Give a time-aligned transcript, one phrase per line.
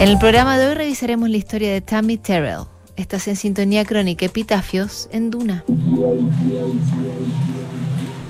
[0.00, 2.66] En el programa de hoy revisaremos la historia de Tammy Terrell.
[2.96, 5.64] Estás en sintonía crónica Epitafios en Duna.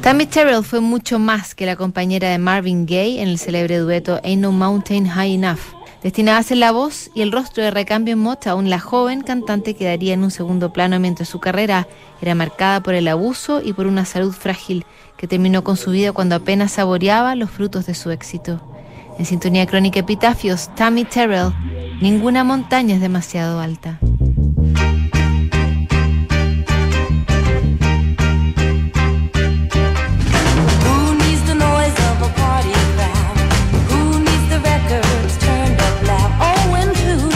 [0.00, 4.18] Tammy Terrell fue mucho más que la compañera de Marvin Gaye en el célebre dueto
[4.24, 5.58] Ain't No Mountain High Enough.
[6.02, 9.74] Destinada a ser la voz y el rostro de recambio en Motown, la joven cantante
[9.74, 11.86] quedaría en un segundo plano mientras su carrera
[12.22, 14.86] era marcada por el abuso y por una salud frágil
[15.18, 18.58] que terminó con su vida cuando apenas saboreaba los frutos de su éxito.
[19.18, 21.52] En Sintonía Crónica Epitafios, Tammy Terrell,
[22.00, 23.98] ninguna montaña es demasiado alta.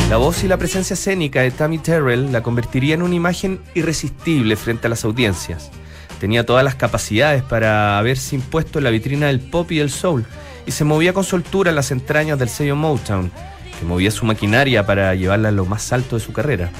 [0.08, 4.54] La voz y la presencia escénica de Tammy Terrell la convertiría en una imagen irresistible
[4.54, 5.72] frente a las audiencias.
[6.20, 10.24] Tenía todas las capacidades para haberse impuesto en la vitrina del pop y del soul,
[10.66, 13.30] y se movía con soltura las entrañas del sello Motown,
[13.78, 16.70] que movía su maquinaria para llevarla a lo más alto de su carrera.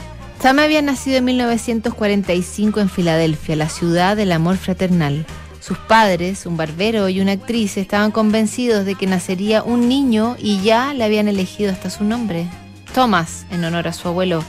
[0.41, 5.25] Sam había nacido en 1945 en Filadelfia, la ciudad del amor fraternal.
[5.61, 10.61] Sus padres, un barbero y una actriz, estaban convencidos de que nacería un niño y
[10.63, 12.49] ya le habían elegido hasta su nombre,
[12.93, 14.43] Thomas, en honor a su abuelo.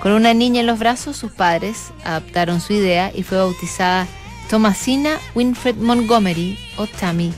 [0.00, 4.06] Con una niña en los brazos, sus padres adaptaron su idea y fue bautizada
[4.50, 7.32] Thomasina Winfred Montgomery o Tammy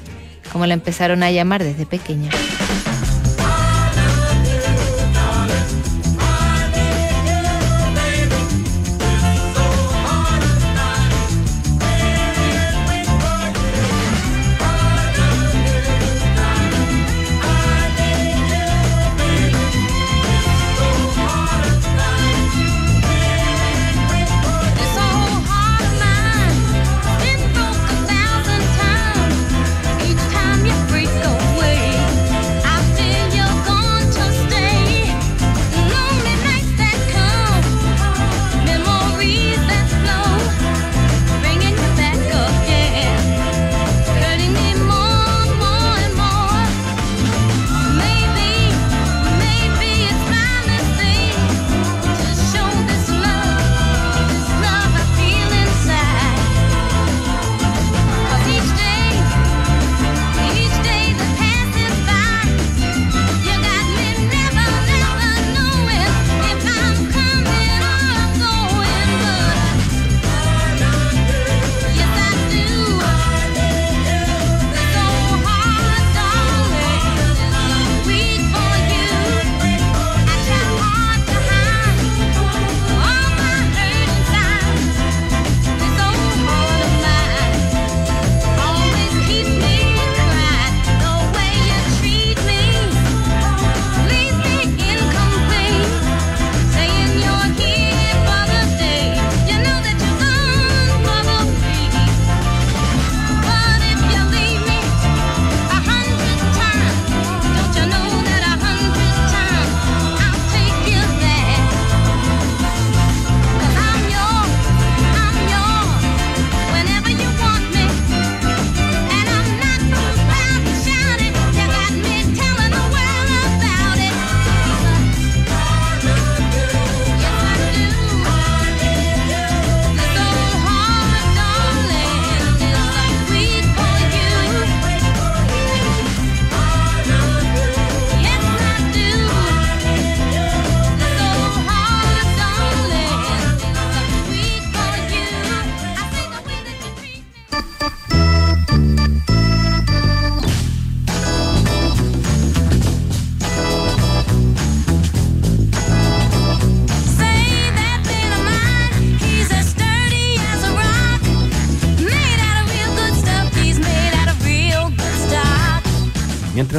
[0.52, 2.30] como la empezaron a llamar desde pequeña.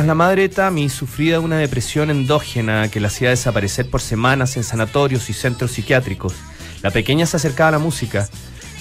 [0.03, 5.29] La madre Tammy sufría una depresión endógena que la hacía desaparecer por semanas en sanatorios
[5.29, 6.33] y centros psiquiátricos,
[6.81, 8.27] la pequeña se acercaba a la música.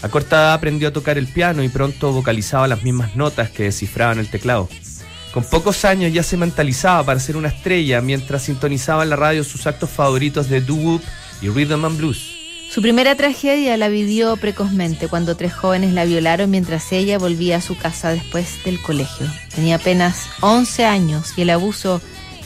[0.03, 3.65] A corta edad aprendió a tocar el piano y pronto vocalizaba las mismas notas que
[3.65, 4.69] descifraban el teclado.
[5.33, 9.45] Con pocos años ya se mentalizaba para ser una estrella mientras sintonizaba en la radio
[9.45, 11.03] sus actos favoritos de doo-wop
[11.43, 12.40] y rhythm and blues.
[12.71, 17.61] Su primera tragedia la vivió precozmente cuando tres jóvenes la violaron mientras ella volvía a
[17.61, 19.27] su casa después del colegio.
[19.53, 22.01] Tenía apenas 11 años y el abuso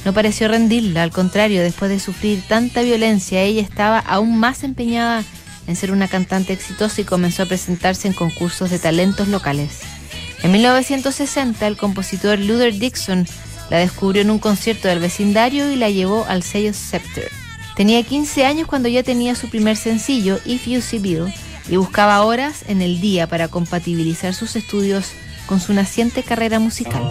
[0.07, 5.23] no pareció rendirla, al contrario, después de sufrir tanta violencia, ella estaba aún más empeñada
[5.67, 9.81] en ser una cantante exitosa y comenzó a presentarse en concursos de talentos locales.
[10.43, 13.27] En 1960, el compositor Luther Dixon
[13.69, 17.44] la descubrió en un concierto del vecindario y la llevó al sello Scepter.
[17.77, 21.33] Tenía 15 años cuando ya tenía su primer sencillo, If You See Bill,
[21.69, 25.11] y buscaba horas en el día para compatibilizar sus estudios
[25.47, 27.03] con su naciente carrera musical.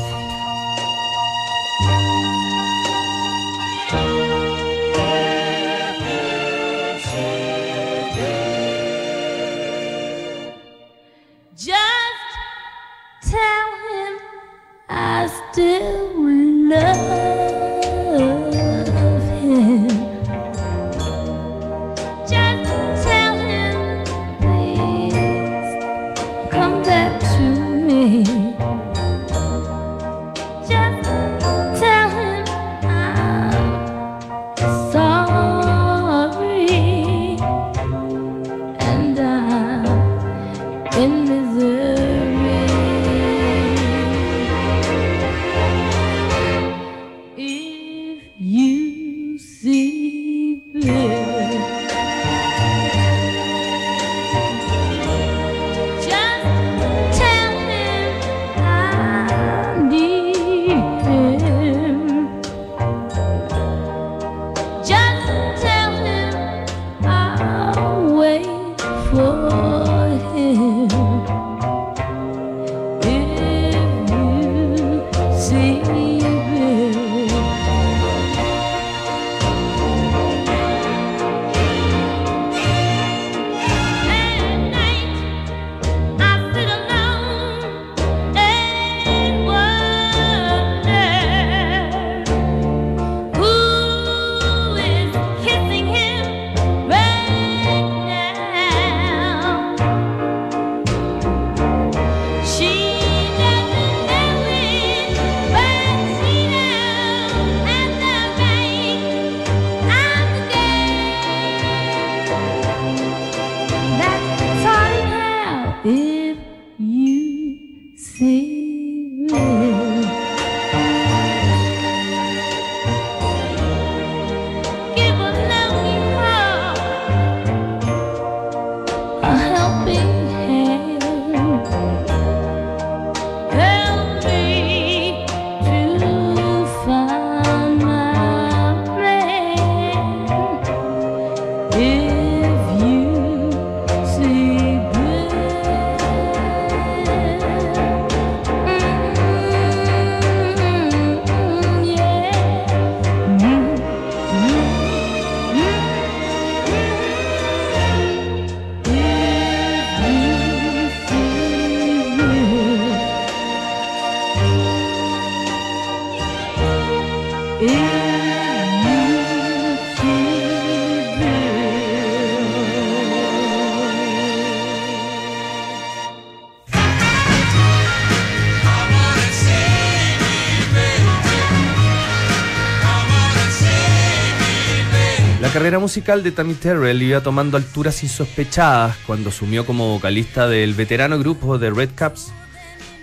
[185.50, 191.20] Carrera musical de Tammy Terrell iba tomando alturas insospechadas cuando sumió como vocalista del veterano
[191.20, 192.32] grupo de Red Caps.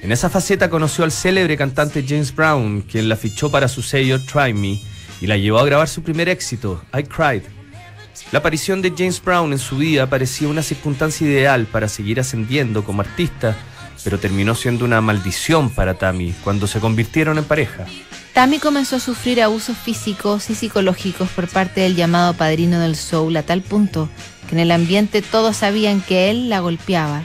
[0.00, 4.18] En esa faceta conoció al célebre cantante James Brown, quien la fichó para su sello
[4.24, 4.80] Try Me
[5.20, 7.42] y la llevó a grabar su primer éxito, I Cried.
[8.32, 12.84] La aparición de James Brown en su vida parecía una circunstancia ideal para seguir ascendiendo
[12.84, 13.56] como artista,
[14.02, 17.86] pero terminó siendo una maldición para Tammy cuando se convirtieron en pareja.
[18.40, 23.36] Tammy comenzó a sufrir abusos físicos y psicológicos por parte del llamado padrino del soul
[23.36, 24.08] a tal punto
[24.48, 27.24] que en el ambiente todos sabían que él la golpeaba.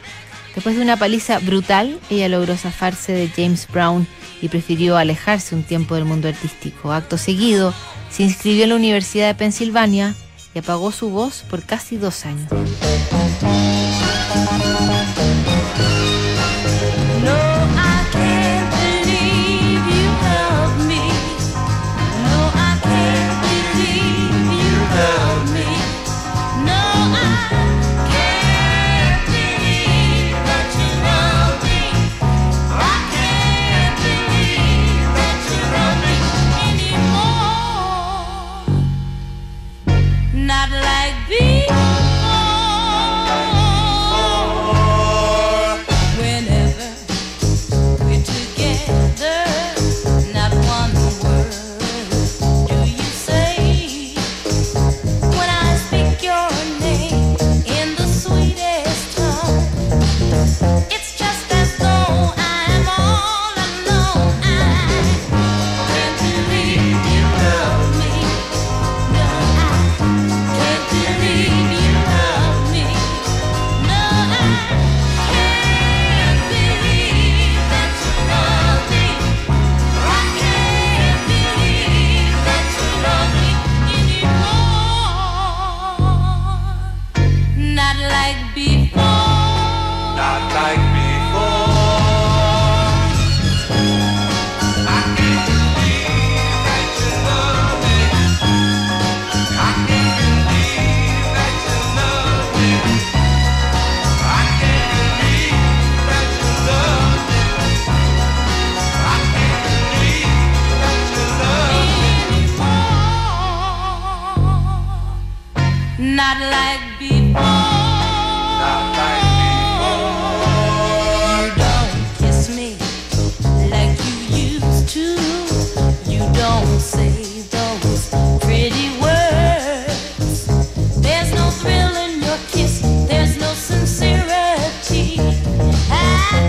[0.55, 4.05] Después de una paliza brutal, ella logró zafarse de James Brown
[4.41, 6.91] y prefirió alejarse un tiempo del mundo artístico.
[6.91, 7.73] Acto seguido,
[8.09, 10.15] se inscribió en la Universidad de Pensilvania
[10.53, 12.51] y apagó su voz por casi dos años.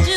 [0.04, 0.15] 주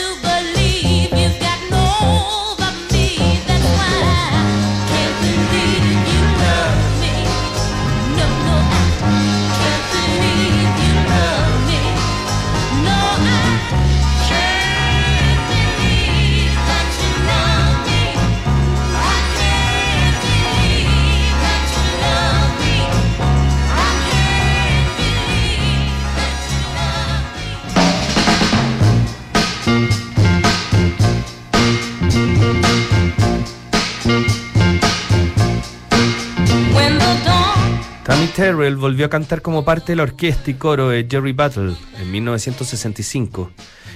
[38.75, 43.51] Volvió a cantar como parte de la orquesta y coro de Jerry Battle en 1965.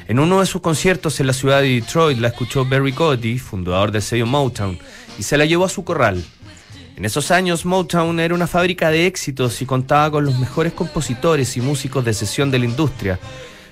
[0.07, 3.91] En uno de sus conciertos en la ciudad de Detroit la escuchó Barry Cody, fundador
[3.91, 4.77] del sello Motown,
[5.17, 6.23] y se la llevó a su corral.
[6.95, 11.55] En esos años Motown era una fábrica de éxitos y contaba con los mejores compositores
[11.55, 13.19] y músicos de sesión de la industria.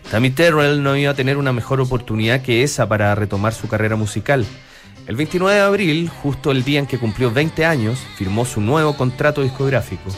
[0.10, 3.96] Tammy Terrell no iba a tener una mejor oportunidad que esa para retomar su carrera
[3.96, 4.46] musical.
[5.08, 8.96] El 29 de abril, justo el día en que cumplió 20 años, firmó su nuevo
[8.96, 10.12] contrato discográfico.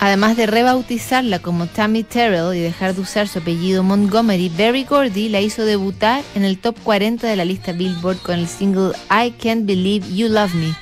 [0.00, 5.28] Además de rebautizarla como Tammy Terrell y dejar de usar su apellido Montgomery, Berry Gordy
[5.28, 9.32] la hizo debutar en el top 40 de la lista Billboard con el single I
[9.32, 10.72] Can't Believe You Love Me.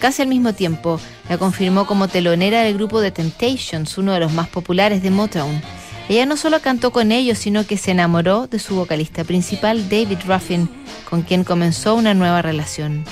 [0.00, 4.32] Casi al mismo tiempo, la confirmó como telonera del grupo The Temptations, uno de los
[4.32, 5.62] más populares de Motown.
[6.08, 10.18] Ella no solo cantó con ellos, sino que se enamoró de su vocalista principal, David
[10.26, 10.68] Ruffin,
[11.08, 13.04] con quien comenzó una nueva relación.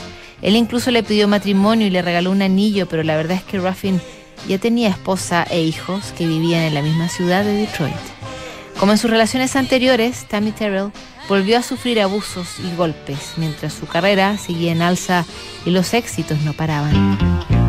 [0.43, 3.59] Él incluso le pidió matrimonio y le regaló un anillo, pero la verdad es que
[3.59, 4.01] Ruffin
[4.49, 7.95] ya tenía esposa e hijos que vivían en la misma ciudad de Detroit.
[8.79, 10.91] Como en sus relaciones anteriores, Tammy Terrell
[11.29, 15.25] volvió a sufrir abusos y golpes, mientras su carrera seguía en alza
[15.65, 17.62] y los éxitos no paraban.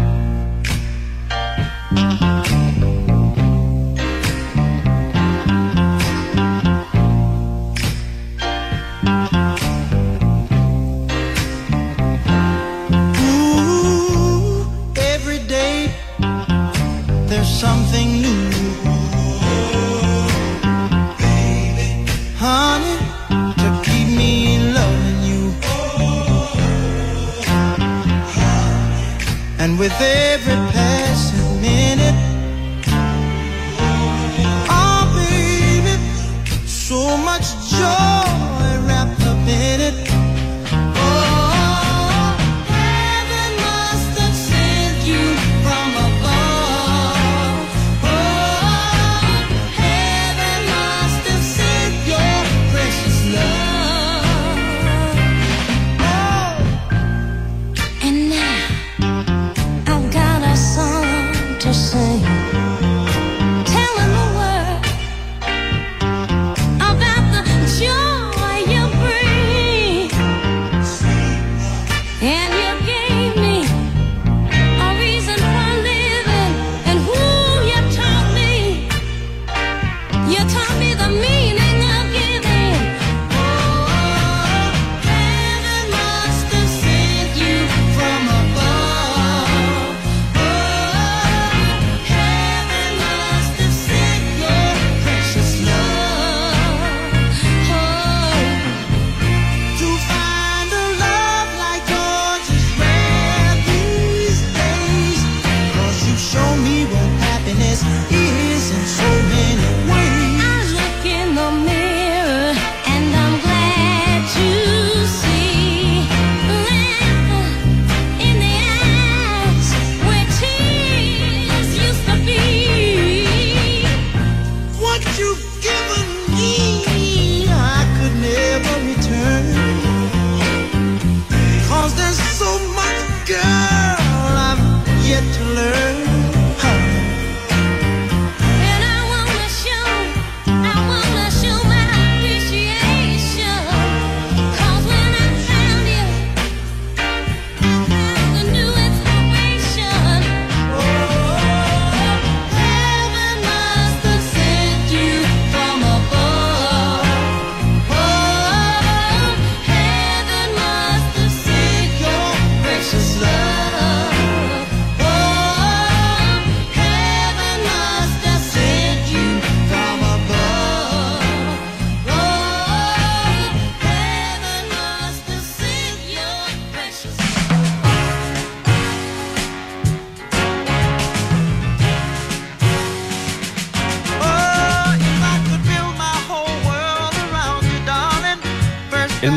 [29.83, 30.62] With every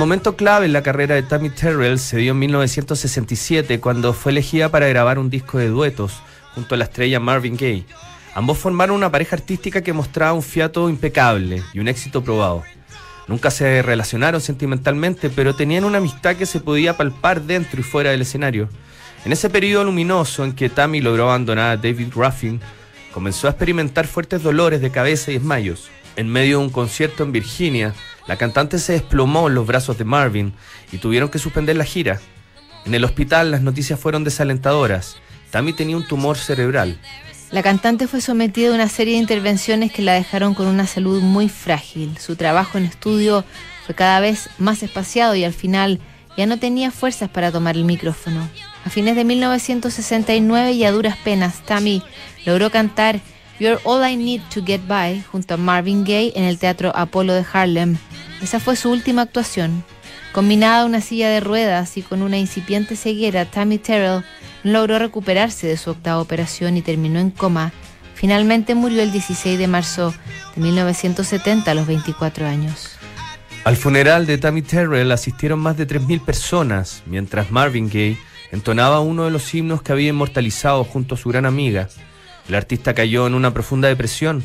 [0.07, 4.69] momento clave en la carrera de Tammy Terrell se dio en 1967 cuando fue elegida
[4.69, 6.13] para grabar un disco de duetos
[6.55, 7.85] junto a la estrella Marvin Gaye.
[8.33, 12.63] Ambos formaron una pareja artística que mostraba un fiato impecable y un éxito probado.
[13.27, 18.13] Nunca se relacionaron sentimentalmente, pero tenían una amistad que se podía palpar dentro y fuera
[18.13, 18.69] del escenario.
[19.25, 22.61] En ese periodo luminoso en que Tammy logró abandonar a David Ruffin,
[23.13, 25.91] comenzó a experimentar fuertes dolores de cabeza y desmayos.
[26.15, 27.93] En medio de un concierto en Virginia,
[28.27, 30.53] la cantante se desplomó en los brazos de Marvin
[30.93, 32.21] y tuvieron que suspender la gira.
[32.85, 35.17] En el hospital las noticias fueron desalentadoras.
[35.51, 36.99] Tammy tenía un tumor cerebral.
[37.51, 41.23] La cantante fue sometida a una serie de intervenciones que la dejaron con una salud
[41.23, 42.19] muy frágil.
[42.19, 43.45] Su trabajo en estudio
[43.87, 46.01] fue cada vez más espaciado y al final
[46.37, 48.49] ya no tenía fuerzas para tomar el micrófono.
[48.85, 52.03] A fines de 1969 y a duras penas, Tammy
[52.45, 53.21] logró cantar
[53.59, 57.33] You're All I Need to Get By junto a Marvin Gaye en el Teatro Apolo
[57.33, 57.97] de Harlem.
[58.43, 59.83] Esa fue su última actuación.
[60.33, 64.25] Combinada una silla de ruedas y con una incipiente ceguera, Tammy Terrell
[64.63, 67.73] no logró recuperarse de su octava operación y terminó en coma.
[68.15, 70.13] Finalmente murió el 16 de marzo
[70.55, 72.99] de 1970 a los 24 años.
[73.65, 78.19] Al funeral de Tammy Terrell asistieron más de 3.000 personas, mientras Marvin Gaye
[78.53, 81.89] entonaba uno de los himnos que había inmortalizado junto a su gran amiga.
[82.49, 84.45] El artista cayó en una profunda depresión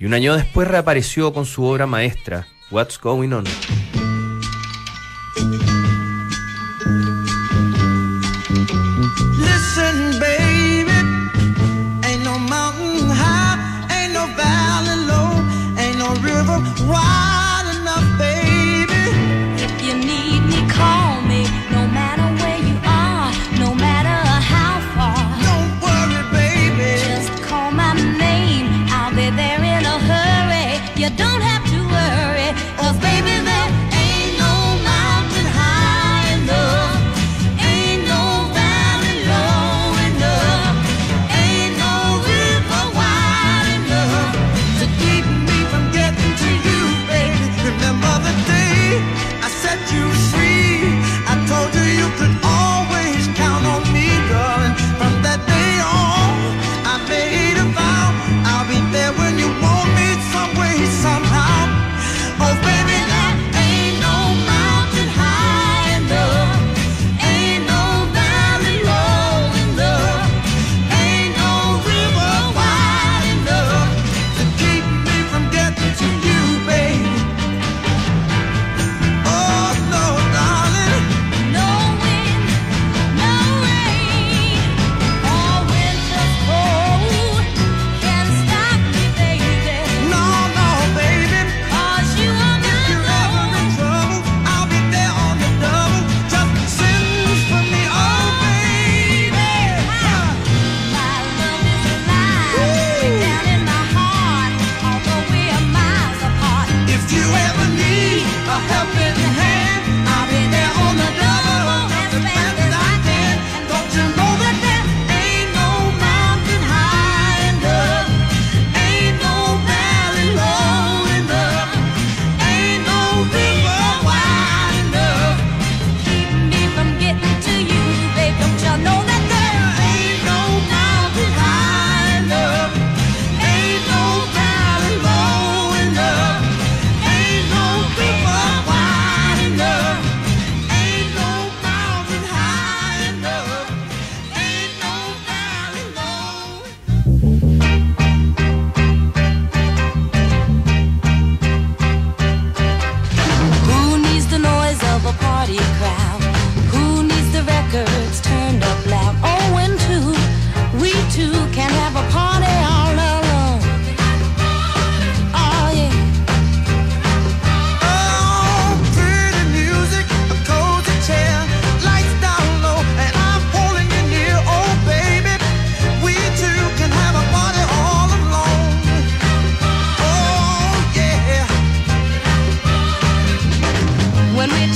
[0.00, 3.44] y un año después reapareció con su obra maestra, What's Going On.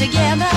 [0.01, 0.50] together.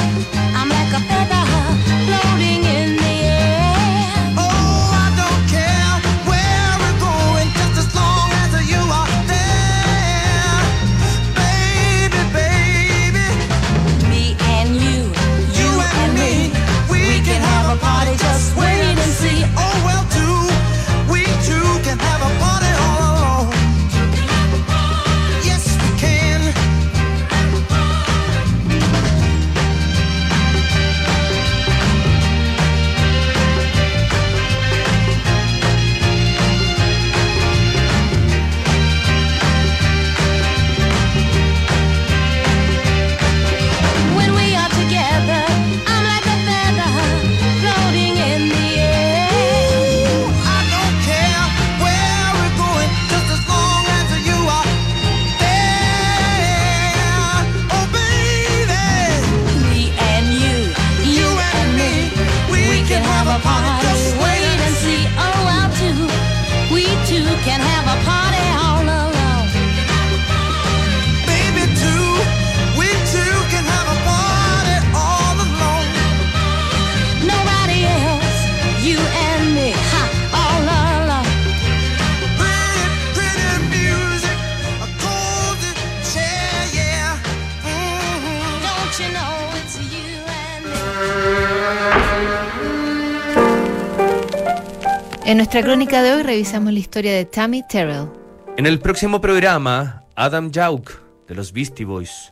[95.33, 98.07] En nuestra crónica de hoy revisamos la historia de Tammy Terrell.
[98.55, 100.91] En el próximo programa, Adam Yauch,
[101.27, 102.29] de los Beastie Boys.